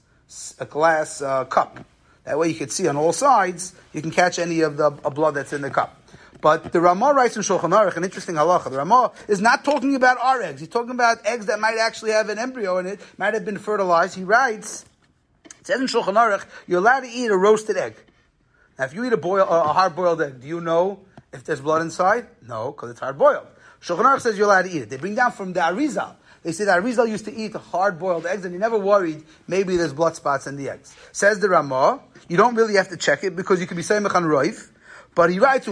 a 0.59 0.65
glass 0.65 1.23
uh, 1.23 1.45
cup. 1.45 1.79
That 2.25 2.39
way 2.39 2.49
you 2.49 2.55
can 2.55 2.71
see 2.71 2.89
on 2.89 2.97
all 2.97 3.13
sides, 3.13 3.75
you 3.93 4.03
can 4.03 4.11
catch 4.11 4.39
any 4.39 4.63
of 4.63 4.77
the 4.77 4.91
blood 4.91 5.35
that's 5.35 5.53
in 5.53 5.61
the 5.61 5.71
cup. 5.71 5.95
But 6.41 6.73
the 6.73 6.81
Ramah 6.81 7.15
writes 7.15 7.37
in 7.37 7.43
Shulchan 7.43 7.71
Aruch 7.71 7.97
an 7.97 8.05
interesting 8.05 8.37
halacha. 8.37 8.71
The 8.71 8.77
Ramah 8.77 9.13
is 9.27 9.41
not 9.41 9.65
talking 9.65 9.95
about 9.95 10.19
our 10.19 10.41
eggs. 10.41 10.61
He's 10.61 10.69
talking 10.69 10.93
about 10.93 11.27
eggs 11.27 11.47
that 11.47 11.59
might 11.59 11.79
actually 11.79 12.13
have 12.13 12.29
an 12.29 12.39
embryo 12.39 12.79
in 12.79 12.87
it, 12.87 13.01
might 13.19 13.35
have 13.35 13.45
been 13.45 13.59
fertilized. 13.59 14.15
He 14.15 14.25
writes, 14.25 14.85
it 15.45 15.67
says 15.67 15.81
in 15.81 15.87
Shulchan 15.87 16.15
Aruch, 16.15 16.45
you're 16.67 16.79
allowed 16.79 17.01
to 17.01 17.09
eat 17.09 17.31
a 17.31 17.37
roasted 17.37 17.77
egg. 17.77 17.97
Now, 18.79 18.85
if 18.85 18.95
you 18.95 19.05
eat 19.05 19.13
a, 19.13 19.17
boil, 19.17 19.47
a 19.49 19.73
hard-boiled 19.73 20.23
egg, 20.23 20.41
do 20.41 20.47
you 20.47 20.61
know 20.61 21.01
if 21.33 21.45
there's 21.45 21.61
blood 21.61 21.83
inside? 21.83 22.27
No, 22.47 22.73
because 22.73 22.91
it's 22.91 23.01
hard 23.01 23.19
boiled. 23.19 23.47
Shulchan 23.81 24.21
says 24.21 24.37
you're 24.37 24.47
allowed 24.47 24.63
to 24.63 24.71
eat 24.71 24.83
it. 24.83 24.91
They 24.91 24.97
bring 24.97 25.15
down 25.15 25.33
from 25.33 25.53
the 25.53 25.61
Arizal. 25.61 26.17
They 26.43 26.53
say 26.53 26.65
that 26.65 26.83
Arizal 26.83 27.09
used 27.09 27.25
to 27.27 27.35
eat 27.35 27.55
hard 27.55 27.99
boiled 27.99 28.27
eggs 28.27 28.45
and 28.45 28.55
he 28.55 28.59
never 28.59 28.79
worried 28.79 29.25
maybe 29.47 29.77
there's 29.77 29.93
blood 29.93 30.17
spots 30.17 30.47
in 30.47 30.57
the 30.57 30.71
eggs. 30.71 30.97
Says 31.13 31.41
the 31.41 31.49
Ramah, 31.49 32.01
you 32.29 32.37
don't 32.37 32.55
really 32.55 32.75
have 32.75 32.89
to 32.89 32.97
check 32.97 33.25
it 33.25 33.37
because 33.37 33.61
you 33.61 33.67
can 33.67 33.77
be 33.77 33.83
saying 33.83 34.03
Mechan 34.03 34.25
Roif. 34.25 34.71
But 35.15 35.31
he 35.31 35.39
writes. 35.39 35.67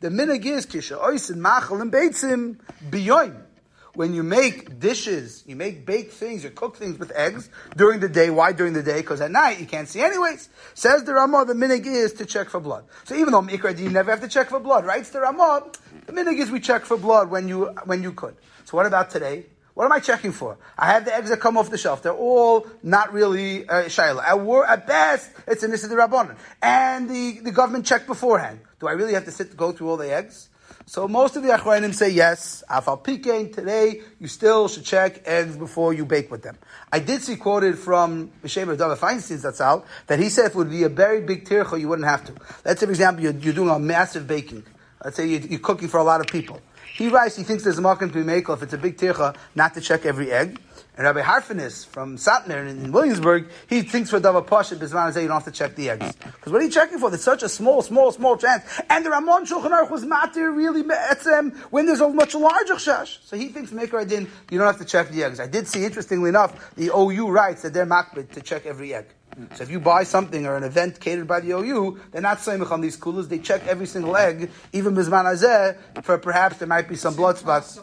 The 0.00 0.10
minig 0.10 0.46
is 0.46 0.66
kisha 0.66 1.02
oisin 1.02 1.40
machal 1.40 1.80
and 1.80 1.90
beitzim 1.92 2.56
biyoim 2.88 3.47
when 3.94 4.14
you 4.14 4.22
make 4.22 4.78
dishes, 4.78 5.42
you 5.46 5.56
make 5.56 5.84
baked 5.84 6.12
things, 6.12 6.44
you 6.44 6.50
cook 6.50 6.76
things 6.76 6.98
with 6.98 7.10
eggs 7.12 7.48
during 7.76 8.00
the 8.00 8.08
day. 8.08 8.30
Why 8.30 8.52
during 8.52 8.72
the 8.72 8.82
day? 8.82 9.00
Because 9.00 9.20
at 9.20 9.30
night 9.30 9.60
you 9.60 9.66
can't 9.66 9.88
see 9.88 10.00
anyways. 10.00 10.48
Says 10.74 11.04
the 11.04 11.14
Ramah, 11.14 11.46
the 11.46 11.54
minig 11.54 11.86
is 11.86 12.12
to 12.14 12.26
check 12.26 12.48
for 12.48 12.60
blood. 12.60 12.84
So 13.04 13.14
even 13.14 13.32
though 13.32 13.42
Mikra, 13.42 13.78
you 13.78 13.90
never 13.90 14.10
have 14.10 14.20
to 14.20 14.28
check 14.28 14.50
for 14.50 14.60
blood, 14.60 14.84
right? 14.84 15.00
It's 15.00 15.10
the 15.10 15.20
Ramah, 15.20 15.72
the 16.06 16.12
minig 16.12 16.38
is 16.38 16.50
we 16.50 16.60
check 16.60 16.84
for 16.84 16.96
blood 16.96 17.30
when 17.30 17.48
you, 17.48 17.66
when 17.84 18.02
you 18.02 18.12
could. 18.12 18.36
So 18.64 18.76
what 18.76 18.86
about 18.86 19.10
today? 19.10 19.46
What 19.78 19.84
am 19.84 19.92
I 19.92 20.00
checking 20.00 20.32
for? 20.32 20.58
I 20.76 20.86
have 20.86 21.04
the 21.04 21.14
eggs 21.14 21.30
that 21.30 21.38
come 21.38 21.56
off 21.56 21.70
the 21.70 21.78
shelf. 21.78 22.02
They're 22.02 22.12
all 22.12 22.66
not 22.82 23.12
really 23.12 23.68
uh, 23.68 23.84
shayla. 23.84 24.24
At, 24.24 24.40
war, 24.40 24.66
at 24.66 24.88
best, 24.88 25.30
it's 25.46 25.62
a 25.62 25.68
the 25.68 25.94
rabbanon. 25.94 26.36
And 26.60 27.08
the, 27.08 27.38
the 27.44 27.52
government 27.52 27.86
checked 27.86 28.08
beforehand. 28.08 28.58
Do 28.80 28.88
I 28.88 28.92
really 28.92 29.14
have 29.14 29.24
to 29.26 29.30
sit 29.30 29.52
to 29.52 29.56
go 29.56 29.70
through 29.70 29.90
all 29.90 29.96
the 29.96 30.12
eggs? 30.12 30.48
So 30.86 31.06
most 31.06 31.36
of 31.36 31.42
the 31.42 31.50
Achrayim 31.50 31.94
say 31.94 32.10
yes, 32.10 32.64
afal 32.70 33.02
pikein, 33.02 33.54
today 33.54 34.00
you 34.18 34.26
still 34.26 34.68
should 34.68 34.84
check 34.84 35.22
eggs 35.26 35.56
before 35.56 35.92
you 35.92 36.06
bake 36.06 36.30
with 36.30 36.42
them. 36.42 36.56
I 36.90 36.98
did 36.98 37.22
see 37.22 37.36
quoted 37.36 37.78
from 37.78 38.30
B'Shem 38.42 38.66
David 38.66 38.98
Feinstein 38.98 39.42
that's 39.42 39.60
out, 39.60 39.86
that 40.06 40.18
he 40.18 40.30
said 40.30 40.46
if 40.46 40.52
it 40.52 40.56
would 40.56 40.70
be 40.70 40.84
a 40.84 40.88
very 40.88 41.20
big 41.20 41.44
tircha, 41.44 41.78
you 41.78 41.88
wouldn't 41.88 42.08
have 42.08 42.24
to. 42.24 42.34
Let's 42.64 42.80
say, 42.80 42.86
for 42.86 42.92
example, 42.92 43.22
you're, 43.22 43.34
you're 43.34 43.52
doing 43.52 43.68
a 43.68 43.78
massive 43.78 44.26
baking. 44.26 44.64
Let's 45.04 45.16
say 45.16 45.26
you're, 45.26 45.40
you're, 45.40 45.60
cooking 45.60 45.88
for 45.88 45.98
a 45.98 46.04
lot 46.04 46.20
of 46.20 46.26
people. 46.26 46.60
He 46.96 47.08
writes, 47.08 47.36
he 47.36 47.42
thinks 47.44 47.64
there's 47.64 47.78
a 47.78 47.82
market 47.82 48.08
to 48.08 48.14
be 48.14 48.24
made 48.24 48.48
if 48.48 48.62
it's 48.62 48.72
a 48.72 48.78
big 48.78 48.96
tircha, 48.96 49.36
not 49.54 49.74
to 49.74 49.80
check 49.80 50.06
every 50.06 50.32
egg. 50.32 50.58
And 50.98 51.04
Rabbi 51.04 51.20
Harfinis 51.20 51.86
from 51.86 52.16
Satmar 52.16 52.68
in 52.68 52.90
Williamsburg, 52.90 53.46
he 53.68 53.82
thinks 53.82 54.10
for 54.10 54.18
Dava 54.18 54.44
Pasha, 54.44 54.74
Bisman 54.74 55.14
you 55.14 55.28
don't 55.28 55.30
have 55.30 55.44
to 55.44 55.52
check 55.52 55.76
the 55.76 55.90
eggs. 55.90 56.12
Because 56.16 56.50
what 56.52 56.60
are 56.60 56.64
you 56.64 56.72
checking 56.72 56.98
for? 56.98 57.08
There's 57.08 57.22
such 57.22 57.44
a 57.44 57.48
small, 57.48 57.82
small, 57.82 58.10
small 58.10 58.36
chance. 58.36 58.64
And 58.90 59.06
the 59.06 59.10
Ramon 59.10 59.46
Shulchan 59.46 59.70
Aruch 59.70 59.92
was 59.92 60.04
matir 60.04 60.52
really 60.52 60.82
etzem 60.82 61.56
when 61.70 61.86
there's 61.86 62.00
a 62.00 62.08
much 62.08 62.34
larger 62.34 62.74
chash. 62.74 63.24
So 63.24 63.36
he 63.36 63.46
thinks 63.46 63.70
Maker 63.70 64.00
Adin, 64.00 64.28
you 64.50 64.58
don't 64.58 64.66
have 64.66 64.78
to 64.78 64.84
check 64.84 65.10
the 65.10 65.22
eggs. 65.22 65.38
I 65.38 65.46
did 65.46 65.68
see, 65.68 65.84
interestingly 65.84 66.30
enough, 66.30 66.74
the 66.74 66.90
OU 66.92 67.28
writes 67.28 67.62
that 67.62 67.72
they're 67.72 67.86
makbid 67.86 68.32
to 68.32 68.40
check 68.40 68.66
every 68.66 68.92
egg. 68.92 69.06
So 69.54 69.62
if 69.62 69.70
you 69.70 69.78
buy 69.78 70.02
something 70.02 70.46
or 70.46 70.56
an 70.56 70.64
event 70.64 70.98
catered 70.98 71.28
by 71.28 71.38
the 71.38 71.52
OU, 71.52 72.00
they're 72.10 72.20
not 72.20 72.40
saying 72.40 72.60
on 72.64 72.80
these 72.80 72.96
coolers. 72.96 73.28
They 73.28 73.38
check 73.38 73.64
every 73.68 73.86
single 73.86 74.16
egg, 74.16 74.50
even 74.72 74.96
Bisman 74.96 75.26
Azeh, 75.26 75.76
for 76.02 76.18
perhaps 76.18 76.56
there 76.56 76.66
might 76.66 76.88
be 76.88 76.96
some 76.96 77.14
blood 77.14 77.38
spots 77.38 77.78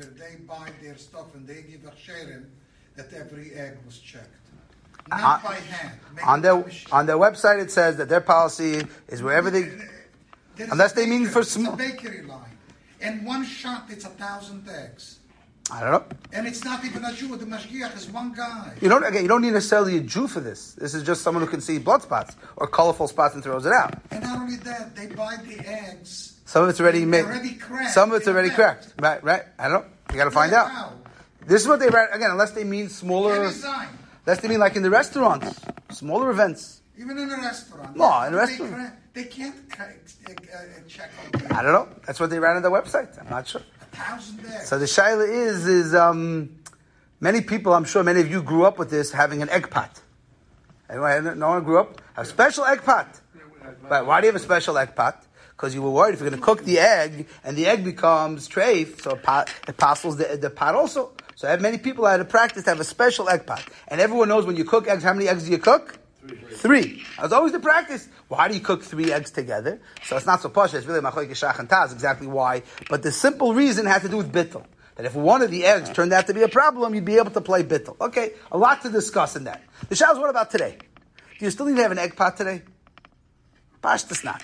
where 0.00 0.28
they 0.28 0.36
buy 0.36 0.70
their 0.82 0.96
stuff 0.96 1.34
and 1.34 1.46
they 1.46 1.62
give 1.62 1.84
a 1.84 1.92
sharing 1.96 2.46
that 2.96 3.12
every 3.12 3.52
egg 3.52 3.76
was 3.84 3.98
checked. 3.98 4.28
Not 5.08 5.44
uh, 5.44 5.48
by 5.48 5.54
hand. 5.56 5.98
On 6.24 6.40
their, 6.40 6.64
on 6.92 7.06
their 7.06 7.16
website 7.16 7.60
it 7.60 7.70
says 7.70 7.96
that 7.96 8.08
their 8.08 8.20
policy 8.20 8.82
is 9.08 9.22
wherever 9.22 9.50
they, 9.50 9.70
unless 10.70 10.92
they 10.92 11.06
mean 11.06 11.26
for 11.26 11.42
small. 11.42 11.76
bakery 11.76 12.22
line. 12.22 12.56
And 13.00 13.26
one 13.26 13.44
shot 13.44 13.86
it's 13.88 14.04
a 14.04 14.10
thousand 14.10 14.68
eggs. 14.68 15.18
I 15.72 15.80
don't 15.80 15.92
know. 15.92 16.04
And 16.32 16.46
it's 16.48 16.64
not 16.64 16.84
even 16.84 17.04
a 17.04 17.12
Jew. 17.12 17.36
The 17.36 17.44
mashgiach 17.44 17.96
is 17.96 18.10
one 18.10 18.32
guy. 18.32 18.74
You 18.80 18.88
don't 18.88 19.04
again. 19.04 19.22
You 19.22 19.28
don't 19.28 19.40
need 19.40 19.52
necessarily 19.52 19.98
a 19.98 20.00
Jew 20.00 20.26
for 20.26 20.40
this. 20.40 20.72
This 20.72 20.94
is 20.94 21.04
just 21.04 21.22
someone 21.22 21.44
who 21.44 21.48
can 21.48 21.60
see 21.60 21.78
blood 21.78 22.02
spots 22.02 22.36
or 22.56 22.66
colorful 22.66 23.06
spots 23.06 23.36
and 23.36 23.44
throws 23.44 23.66
it 23.66 23.72
out. 23.72 23.94
And 24.10 24.24
not 24.24 24.40
only 24.40 24.56
that, 24.56 24.96
they 24.96 25.06
buy 25.06 25.36
the 25.46 25.60
eggs 25.60 26.39
Some 26.50 26.64
of 26.64 26.68
it's 26.70 26.80
already 26.80 27.04
made. 27.04 27.24
already 27.26 27.54
cracked. 27.54 27.92
Some 27.92 28.10
of 28.10 28.16
it's 28.18 28.26
already 28.26 28.50
cracked. 28.50 28.96
cracked. 28.98 29.00
Right, 29.00 29.22
right. 29.22 29.42
I 29.56 29.68
don't 29.68 29.82
know. 29.82 29.86
You 30.10 30.16
got 30.16 30.24
to 30.24 30.32
find 30.32 30.52
out. 30.52 30.68
how? 30.68 30.92
This 31.46 31.62
is 31.62 31.68
what 31.68 31.78
they 31.78 31.88
write 31.88 32.08
again, 32.12 32.32
unless 32.32 32.50
they 32.50 32.64
mean 32.64 32.88
smaller. 32.88 33.34
Unless 34.26 34.40
they 34.40 34.48
mean 34.48 34.58
like 34.58 34.74
in 34.74 34.82
the 34.82 34.90
restaurants, 34.90 35.60
smaller 35.90 36.28
events. 36.30 36.82
Even 36.98 37.16
in 37.18 37.30
a 37.30 37.36
restaurant. 37.36 37.96
No, 37.96 38.10
in 38.22 38.28
a 38.28 38.30
They 38.32 38.36
restaurant. 38.36 38.74
cra- 38.74 38.92
They 39.14 39.24
can't 39.24 39.70
ca- 39.70 39.84
uh, 39.84 40.32
uh, 40.32 40.66
check 40.88 41.10
on 41.22 41.52
I 41.56 41.62
don't 41.62 41.72
know. 41.72 41.88
That's 42.04 42.18
what 42.18 42.30
they 42.30 42.40
write 42.40 42.56
on 42.56 42.62
their 42.62 42.72
website. 42.72 43.16
I'm 43.20 43.30
not 43.30 43.46
sure. 43.46 43.62
A 43.92 43.96
thousand 43.96 44.40
eggs. 44.44 44.66
So 44.68 44.76
the 44.76 44.86
shaila 44.86 45.28
is 45.28 45.68
is 45.68 45.94
um, 45.94 46.50
many 47.20 47.42
people. 47.42 47.74
I'm 47.74 47.84
sure 47.84 48.02
many 48.02 48.20
of 48.20 48.28
you 48.28 48.42
grew 48.42 48.64
up 48.64 48.76
with 48.76 48.90
this 48.90 49.12
having 49.12 49.40
an 49.40 49.50
egg 49.50 49.70
pot. 49.70 50.02
Anyone? 50.90 51.38
No 51.38 51.50
one 51.50 51.62
grew 51.62 51.78
up. 51.78 52.00
Have 52.14 52.24
a 52.26 52.28
special 52.28 52.64
egg 52.64 52.82
pot. 52.82 53.20
But 53.88 54.04
why 54.06 54.20
do 54.20 54.26
you 54.26 54.32
have 54.32 54.40
a 54.42 54.44
special 54.44 54.76
egg 54.76 54.96
pot? 54.96 55.24
Because 55.60 55.74
you 55.74 55.82
were 55.82 55.90
worried 55.90 56.14
if 56.14 56.20
you're 56.20 56.30
going 56.30 56.40
to 56.40 56.42
cook 56.42 56.64
the 56.64 56.78
egg 56.78 57.28
and 57.44 57.54
the 57.54 57.66
egg 57.66 57.84
becomes 57.84 58.48
treif, 58.48 59.02
so 59.02 59.10
it, 59.10 59.22
pot, 59.22 59.52
it 59.68 59.76
parcels 59.76 60.16
the, 60.16 60.38
the 60.38 60.48
pot 60.48 60.74
also. 60.74 61.12
So 61.34 61.48
I 61.48 61.50
have 61.50 61.60
many 61.60 61.76
people 61.76 62.06
had 62.06 62.16
to 62.16 62.24
practice 62.24 62.64
to 62.64 62.70
have 62.70 62.80
a 62.80 62.84
special 62.84 63.28
egg 63.28 63.44
pot. 63.44 63.62
And 63.88 64.00
everyone 64.00 64.30
knows 64.30 64.46
when 64.46 64.56
you 64.56 64.64
cook 64.64 64.88
eggs, 64.88 65.02
how 65.02 65.12
many 65.12 65.28
eggs 65.28 65.44
do 65.44 65.50
you 65.50 65.58
cook? 65.58 65.98
Three. 66.54 67.04
That's 67.20 67.34
always 67.34 67.52
the 67.52 67.60
practice. 67.60 68.08
Well, 68.30 68.40
how 68.40 68.48
do 68.48 68.54
you 68.54 68.60
cook 68.60 68.82
three 68.82 69.12
eggs 69.12 69.32
together? 69.32 69.82
So 70.04 70.16
it's 70.16 70.24
not 70.24 70.40
so 70.40 70.48
posh. 70.48 70.72
It's 70.72 70.86
really 70.86 71.02
machoik 71.02 71.28
shach 71.32 71.58
and 71.58 71.68
taz. 71.68 71.92
Exactly 71.92 72.26
why. 72.26 72.62
But 72.88 73.02
the 73.02 73.12
simple 73.12 73.52
reason 73.52 73.84
had 73.84 74.00
to 74.00 74.08
do 74.08 74.16
with 74.16 74.32
bittel. 74.32 74.64
That 74.96 75.04
if 75.04 75.14
one 75.14 75.42
of 75.42 75.50
the 75.50 75.66
eggs 75.66 75.90
turned 75.90 76.14
out 76.14 76.26
to 76.28 76.32
be 76.32 76.40
a 76.40 76.48
problem, 76.48 76.94
you'd 76.94 77.04
be 77.04 77.18
able 77.18 77.32
to 77.32 77.42
play 77.42 77.64
bittel. 77.64 78.00
Okay, 78.00 78.32
a 78.50 78.56
lot 78.56 78.80
to 78.80 78.88
discuss 78.88 79.36
in 79.36 79.44
that. 79.44 79.62
The 79.90 79.94
shah 79.94 80.18
what 80.18 80.30
about 80.30 80.50
today? 80.50 80.78
Do 81.38 81.44
you 81.44 81.50
still 81.50 81.66
need 81.66 81.76
to 81.76 81.82
have 81.82 81.92
an 81.92 81.98
egg 81.98 82.16
pot 82.16 82.38
today? 82.38 82.62
Pashtas 83.82 84.24
not. 84.24 84.42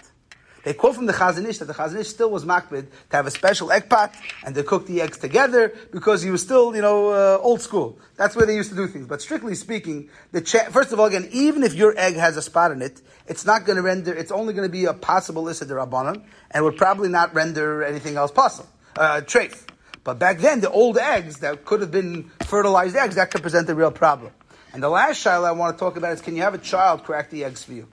They 0.67 0.75
quote 0.75 0.97
from 0.97 1.07
the 1.07 1.13
Chazon 1.13 1.47
Ish 1.47 1.59
that 1.59 1.67
the 1.67 1.75
Chazon 1.75 2.01
Ish 2.01 2.09
still 2.09 2.29
was 2.29 2.45
makbid 2.45 2.89
to 3.11 3.17
have 3.17 3.25
a 3.25 3.31
special 3.31 3.71
egg 3.71 3.89
pot 3.89 4.13
and 4.45 4.53
to 4.57 4.65
cook 4.65 4.85
the 4.89 5.01
eggs 5.01 5.17
together 5.17 5.73
because 5.93 6.23
he 6.23 6.31
was 6.33 6.43
still, 6.43 6.75
you 6.75 6.83
know, 6.83 7.11
uh, 7.11 7.39
old 7.41 7.61
school. 7.61 8.01
That's 8.17 8.35
where 8.35 8.47
they 8.47 8.57
used 8.57 8.71
to 8.71 8.75
do 8.75 8.89
things. 8.89 9.07
But 9.07 9.23
strictly 9.23 9.55
speaking, 9.55 10.11
the 10.33 10.41
cha- 10.41 10.69
first 10.71 10.93
of 10.93 10.99
all, 10.99 11.07
again, 11.07 11.29
even 11.31 11.63
if 11.63 11.75
your 11.75 11.97
egg 11.97 12.17
has 12.17 12.37
a 12.37 12.43
spot 12.43 12.73
in 12.73 12.83
it, 12.83 13.01
it's 13.29 13.47
not 13.47 13.65
going 13.65 13.77
to 13.77 13.83
render. 13.83 14.13
It's 14.13 14.33
only 14.33 14.55
going 14.55 14.67
to 14.67 14.73
be 14.73 14.87
a 14.87 14.93
possible 14.93 15.47
issa 15.47 15.67
derabanan, 15.67 16.25
and 16.51 16.65
would 16.65 16.77
probably 16.77 17.11
not 17.11 17.33
render 17.33 17.85
anything 17.85 18.17
else 18.17 18.33
possible, 18.33 18.69
uh, 18.97 19.21
treif. 19.21 19.69
But 20.03 20.19
back 20.19 20.39
then, 20.39 20.63
the 20.63 20.71
old 20.71 20.99
eggs 20.99 21.39
that 21.39 21.65
could 21.65 21.81
have 21.81 21.93
been 21.93 22.33
fertilized 22.41 22.97
eggs 22.97 23.15
that 23.15 23.31
could 23.31 23.43
present 23.43 23.71
a 23.71 23.75
real 23.77 23.93
problem. 23.93 24.33
And 24.73 24.83
the 24.83 24.89
last 24.89 25.21
shiloh 25.21 25.47
I 25.47 25.53
want 25.53 25.79
to 25.79 25.79
talk 25.79 25.97
about 25.97 26.15
is: 26.15 26.21
Can 26.21 26.35
you 26.35 26.43
have 26.43 26.55
a 26.55 26.59
child 26.59 27.05
crack 27.05 27.31
the 27.31 27.45
eggs 27.45 27.63
for 27.63 27.73
you? 27.73 27.87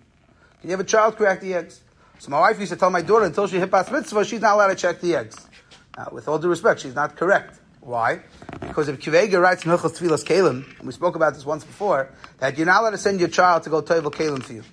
Can 0.61 0.71
you 0.71 0.71
have 0.71 0.79
a 0.79 0.89
child 0.89 1.17
crack 1.17 1.39
the 1.39 1.53
eggs? 1.53 1.82
So 2.19 2.31
my 2.31 2.39
wife 2.39 2.59
used 2.59 2.71
to 2.71 2.77
tell 2.77 2.89
my 2.89 3.01
daughter 3.01 3.25
until 3.25 3.47
she 3.47 3.59
hit 3.59 3.69
bat 3.69 3.91
mitzvah, 3.91 4.23
she's 4.25 4.41
not 4.41 4.55
allowed 4.55 4.67
to 4.67 4.75
check 4.75 5.01
the 5.01 5.15
eggs. 5.15 5.47
Now, 5.97 6.09
with 6.11 6.27
all 6.27 6.39
due 6.39 6.49
respect, 6.49 6.79
she's 6.79 6.95
not 6.95 7.15
correct. 7.15 7.59
Why? 7.81 8.21
Because 8.61 8.87
if 8.87 8.99
Kivega 8.99 9.41
writes 9.41 9.65
in 9.65 9.71
Hilchos 9.71 9.97
Tevilas 9.97 10.23
Keilim, 10.23 10.65
and 10.79 10.87
we 10.87 10.93
spoke 10.93 11.15
about 11.15 11.33
this 11.33 11.45
once 11.45 11.65
before, 11.65 12.13
that 12.39 12.57
you're 12.57 12.65
not 12.65 12.81
allowed 12.81 12.91
to 12.91 12.97
send 12.97 13.19
your 13.19 13.29
child 13.29 13.63
to 13.63 13.69
go 13.69 13.81
Toivel 13.81 14.11
Kalim 14.11 14.41
for 14.41 14.53
you. 14.53 14.63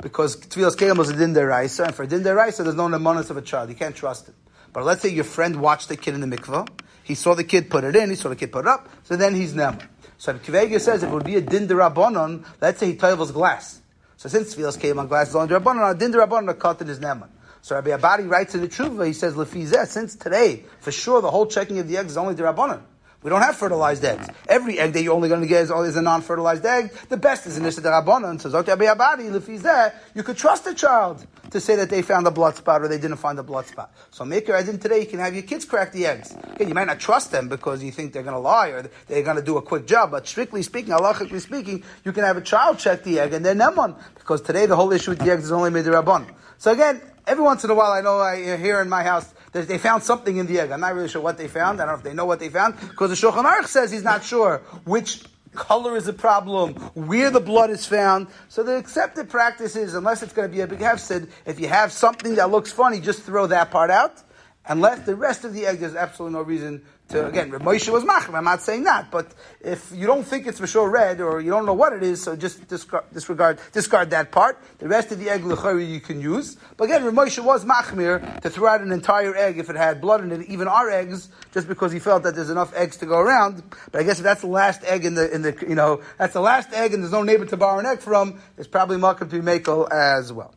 Because 0.00 0.36
Tevilas 0.36 0.76
Keilim 0.76 0.98
was 0.98 1.08
a 1.10 1.16
din 1.16 1.34
deraisa, 1.34 1.86
and 1.86 1.94
for 1.94 2.02
a 2.02 2.06
din 2.06 2.22
deraisa, 2.22 2.64
there's 2.64 2.74
no 2.74 2.88
nemonis 2.88 3.30
of 3.30 3.36
a 3.36 3.42
child. 3.42 3.68
You 3.68 3.76
can't 3.76 3.94
trust 3.94 4.28
it. 4.28 4.34
But 4.72 4.84
let's 4.84 5.02
say 5.02 5.10
your 5.10 5.24
friend 5.24 5.60
watched 5.60 5.88
the 5.88 5.96
kid 5.96 6.14
in 6.14 6.20
the 6.20 6.36
mikvah, 6.36 6.68
he 7.04 7.14
saw 7.14 7.34
the 7.34 7.44
kid 7.44 7.68
put 7.68 7.84
it 7.84 7.94
in, 7.94 8.10
he 8.10 8.16
saw 8.16 8.30
the 8.30 8.36
kid 8.36 8.50
put 8.50 8.60
it 8.60 8.68
up, 8.68 8.88
so 9.04 9.16
then 9.16 9.34
he's 9.34 9.52
nemon. 9.52 9.86
So 10.16 10.32
if 10.32 10.44
Kivega 10.44 10.80
says 10.80 11.02
if 11.02 11.10
it 11.10 11.12
would 11.12 11.24
be 11.24 11.36
a 11.36 11.40
din 11.42 11.68
derabanan, 11.68 12.44
let's 12.60 12.80
say 12.80 12.86
he 12.86 12.96
toivels 12.96 13.32
glass. 13.32 13.81
So 14.22 14.28
since 14.28 14.54
Tfilas 14.54 14.78
came 14.78 15.00
on 15.00 15.08
glass 15.08 15.30
is 15.30 15.34
on 15.34 15.48
derabanan, 15.48 15.90
a 15.90 15.98
din 15.98 16.12
derabanan 16.12 16.50
a 16.50 16.54
cut 16.54 16.80
in 16.80 16.86
his 16.86 17.00
nemon. 17.00 17.28
So 17.60 17.74
Rabbi 17.74 17.90
Abadi 17.90 18.30
writes 18.30 18.54
in 18.54 18.60
the 18.60 18.68
Tshuva, 18.68 19.04
he 19.04 19.14
says, 19.14 19.34
Lefizeh, 19.34 19.84
since 19.88 20.14
today, 20.14 20.62
for 20.78 20.92
sure, 20.92 21.20
the 21.20 21.28
whole 21.28 21.44
checking 21.46 21.80
of 21.80 21.88
the 21.88 21.96
eggs 21.96 22.12
is 22.12 22.16
only 22.16 22.36
derabanan. 22.36 22.82
We 23.22 23.30
don't 23.30 23.42
have 23.42 23.56
fertilized 23.56 24.04
eggs. 24.04 24.28
Every 24.48 24.78
egg 24.78 24.92
that 24.94 25.02
you're 25.02 25.14
only 25.14 25.28
going 25.28 25.42
to 25.42 25.46
get 25.46 25.62
is, 25.62 25.70
a 25.70 26.02
non-fertilized 26.02 26.64
egg. 26.66 26.92
The 27.08 27.16
best 27.16 27.46
is 27.46 27.56
an 27.56 27.64
Derabanan. 27.64 28.40
So 28.40 28.50
Lefizeh, 28.50 29.94
you 30.14 30.22
could 30.22 30.36
trust 30.36 30.66
a 30.66 30.74
child 30.74 31.24
to 31.50 31.60
say 31.60 31.76
that 31.76 31.90
they 31.90 32.02
found 32.02 32.26
a 32.26 32.30
blood 32.30 32.56
spot 32.56 32.82
or 32.82 32.88
they 32.88 32.98
didn't 32.98 33.18
find 33.18 33.38
a 33.38 33.42
blood 33.42 33.66
spot. 33.66 33.94
So 34.10 34.24
make 34.24 34.48
your 34.48 34.56
idea 34.56 34.76
today, 34.76 35.00
you 35.00 35.06
can 35.06 35.20
have 35.20 35.34
your 35.34 35.44
kids 35.44 35.64
crack 35.64 35.92
the 35.92 36.06
eggs. 36.06 36.34
Again, 36.54 36.68
you 36.68 36.74
might 36.74 36.86
not 36.86 36.98
trust 36.98 37.30
them 37.30 37.48
because 37.48 37.82
you 37.82 37.92
think 37.92 38.12
they're 38.12 38.22
going 38.22 38.34
to 38.34 38.40
lie 38.40 38.68
or 38.68 38.90
they're 39.06 39.22
going 39.22 39.36
to 39.36 39.42
do 39.42 39.56
a 39.56 39.62
quick 39.62 39.86
job, 39.86 40.10
but 40.10 40.26
strictly 40.26 40.62
speaking, 40.62 40.92
halachically 40.92 41.40
speaking, 41.40 41.84
you 42.04 42.12
can 42.12 42.24
have 42.24 42.36
a 42.36 42.40
child 42.40 42.78
check 42.78 43.04
the 43.04 43.20
egg 43.20 43.32
and 43.34 43.44
they're 43.44 43.54
nemon 43.54 43.96
because 44.14 44.40
today 44.40 44.66
the 44.66 44.76
whole 44.76 44.92
issue 44.92 45.10
with 45.10 45.20
the 45.20 45.30
eggs 45.30 45.44
is 45.44 45.52
only 45.52 45.70
made 45.70 45.84
Rabban. 45.84 46.26
So 46.58 46.72
again, 46.72 47.00
every 47.26 47.44
once 47.44 47.64
in 47.64 47.70
a 47.70 47.74
while, 47.74 47.92
I 47.92 48.00
know 48.00 48.18
I 48.18 48.42
uh, 48.42 48.56
hear 48.56 48.80
in 48.80 48.88
my 48.88 49.02
house 49.02 49.32
they 49.52 49.78
found 49.78 50.02
something 50.02 50.36
in 50.36 50.46
the 50.46 50.58
egg. 50.60 50.70
I'm 50.70 50.80
not 50.80 50.94
really 50.94 51.08
sure 51.08 51.22
what 51.22 51.38
they 51.38 51.48
found. 51.48 51.80
I 51.80 51.84
don't 51.84 51.94
know 51.94 51.98
if 51.98 52.04
they 52.04 52.14
know 52.14 52.24
what 52.24 52.40
they 52.40 52.48
found 52.48 52.80
because 52.80 53.10
the 53.10 53.26
Shulchan 53.26 53.44
Aruch 53.44 53.66
says 53.66 53.90
he's 53.90 54.02
not 54.02 54.24
sure 54.24 54.58
which 54.84 55.22
color 55.54 55.96
is 55.96 56.08
a 56.08 56.12
problem, 56.12 56.74
where 56.94 57.30
the 57.30 57.40
blood 57.40 57.70
is 57.70 57.84
found. 57.84 58.28
So 58.48 58.62
the 58.62 58.76
accepted 58.76 59.28
practice 59.28 59.76
is, 59.76 59.94
unless 59.94 60.22
it's 60.22 60.32
going 60.32 60.48
to 60.48 60.54
be 60.54 60.62
a 60.62 60.66
big 60.66 60.78
hefsid, 60.78 61.28
if 61.46 61.60
you 61.60 61.68
have 61.68 61.92
something 61.92 62.36
that 62.36 62.50
looks 62.50 62.72
funny, 62.72 63.00
just 63.00 63.22
throw 63.22 63.46
that 63.48 63.70
part 63.70 63.90
out. 63.90 64.22
Unless 64.66 65.06
the 65.06 65.16
rest 65.16 65.44
of 65.44 65.54
the 65.54 65.66
egg, 65.66 65.80
there's 65.80 65.96
absolutely 65.96 66.38
no 66.38 66.42
reason 66.42 66.82
to, 67.08 67.26
again, 67.26 67.50
Moshe 67.50 67.88
was 67.92 68.04
machrim, 68.04 68.34
I'm 68.34 68.44
not 68.44 68.62
saying 68.62 68.84
that, 68.84 69.10
but 69.10 69.26
if 69.60 69.92
you 69.92 70.06
don't 70.06 70.24
think 70.24 70.46
it's 70.46 70.58
for 70.58 70.66
sure 70.66 70.88
red, 70.88 71.20
or 71.20 71.40
you 71.40 71.50
don't 71.50 71.66
know 71.66 71.74
what 71.74 71.92
it 71.92 72.02
is, 72.02 72.22
so 72.22 72.36
just 72.36 72.66
discard, 72.68 73.04
disregard, 73.12 73.58
discard 73.72 74.10
that 74.10 74.30
part. 74.30 74.58
The 74.78 74.88
rest 74.88 75.12
of 75.12 75.18
the 75.18 75.28
egg, 75.28 75.44
l'chari, 75.44 75.84
you 75.90 76.00
can 76.00 76.20
use. 76.20 76.56
But 76.76 76.84
again, 76.84 77.02
Moshe 77.02 77.42
was 77.42 77.64
machmir 77.64 78.40
to 78.40 78.50
throw 78.50 78.68
out 78.68 78.80
an 78.80 78.92
entire 78.92 79.36
egg 79.36 79.58
if 79.58 79.68
it 79.68 79.76
had 79.76 80.00
blood 80.00 80.22
in 80.22 80.32
it, 80.32 80.48
even 80.48 80.68
our 80.68 80.88
eggs, 80.90 81.28
just 81.52 81.68
because 81.68 81.92
he 81.92 81.98
felt 81.98 82.22
that 82.22 82.34
there's 82.34 82.50
enough 82.50 82.74
eggs 82.74 82.96
to 82.98 83.06
go 83.06 83.18
around. 83.18 83.62
But 83.90 84.00
I 84.00 84.04
guess 84.04 84.18
if 84.18 84.24
that's 84.24 84.40
the 84.42 84.46
last 84.46 84.84
egg 84.84 85.04
in 85.04 85.14
the, 85.14 85.30
in 85.34 85.42
the, 85.42 85.56
you 85.68 85.74
know, 85.74 86.02
that's 86.18 86.32
the 86.32 86.40
last 86.40 86.72
egg 86.72 86.94
and 86.94 87.02
there's 87.02 87.12
no 87.12 87.22
neighbor 87.22 87.44
to 87.46 87.56
borrow 87.56 87.78
an 87.78 87.86
egg 87.86 87.98
from, 87.98 88.40
there's 88.56 88.68
probably 88.68 88.96
makom 88.96 89.28
to 89.30 89.40
be 89.40 89.40
makel 89.40 89.90
as 89.90 90.32
well. 90.32 90.52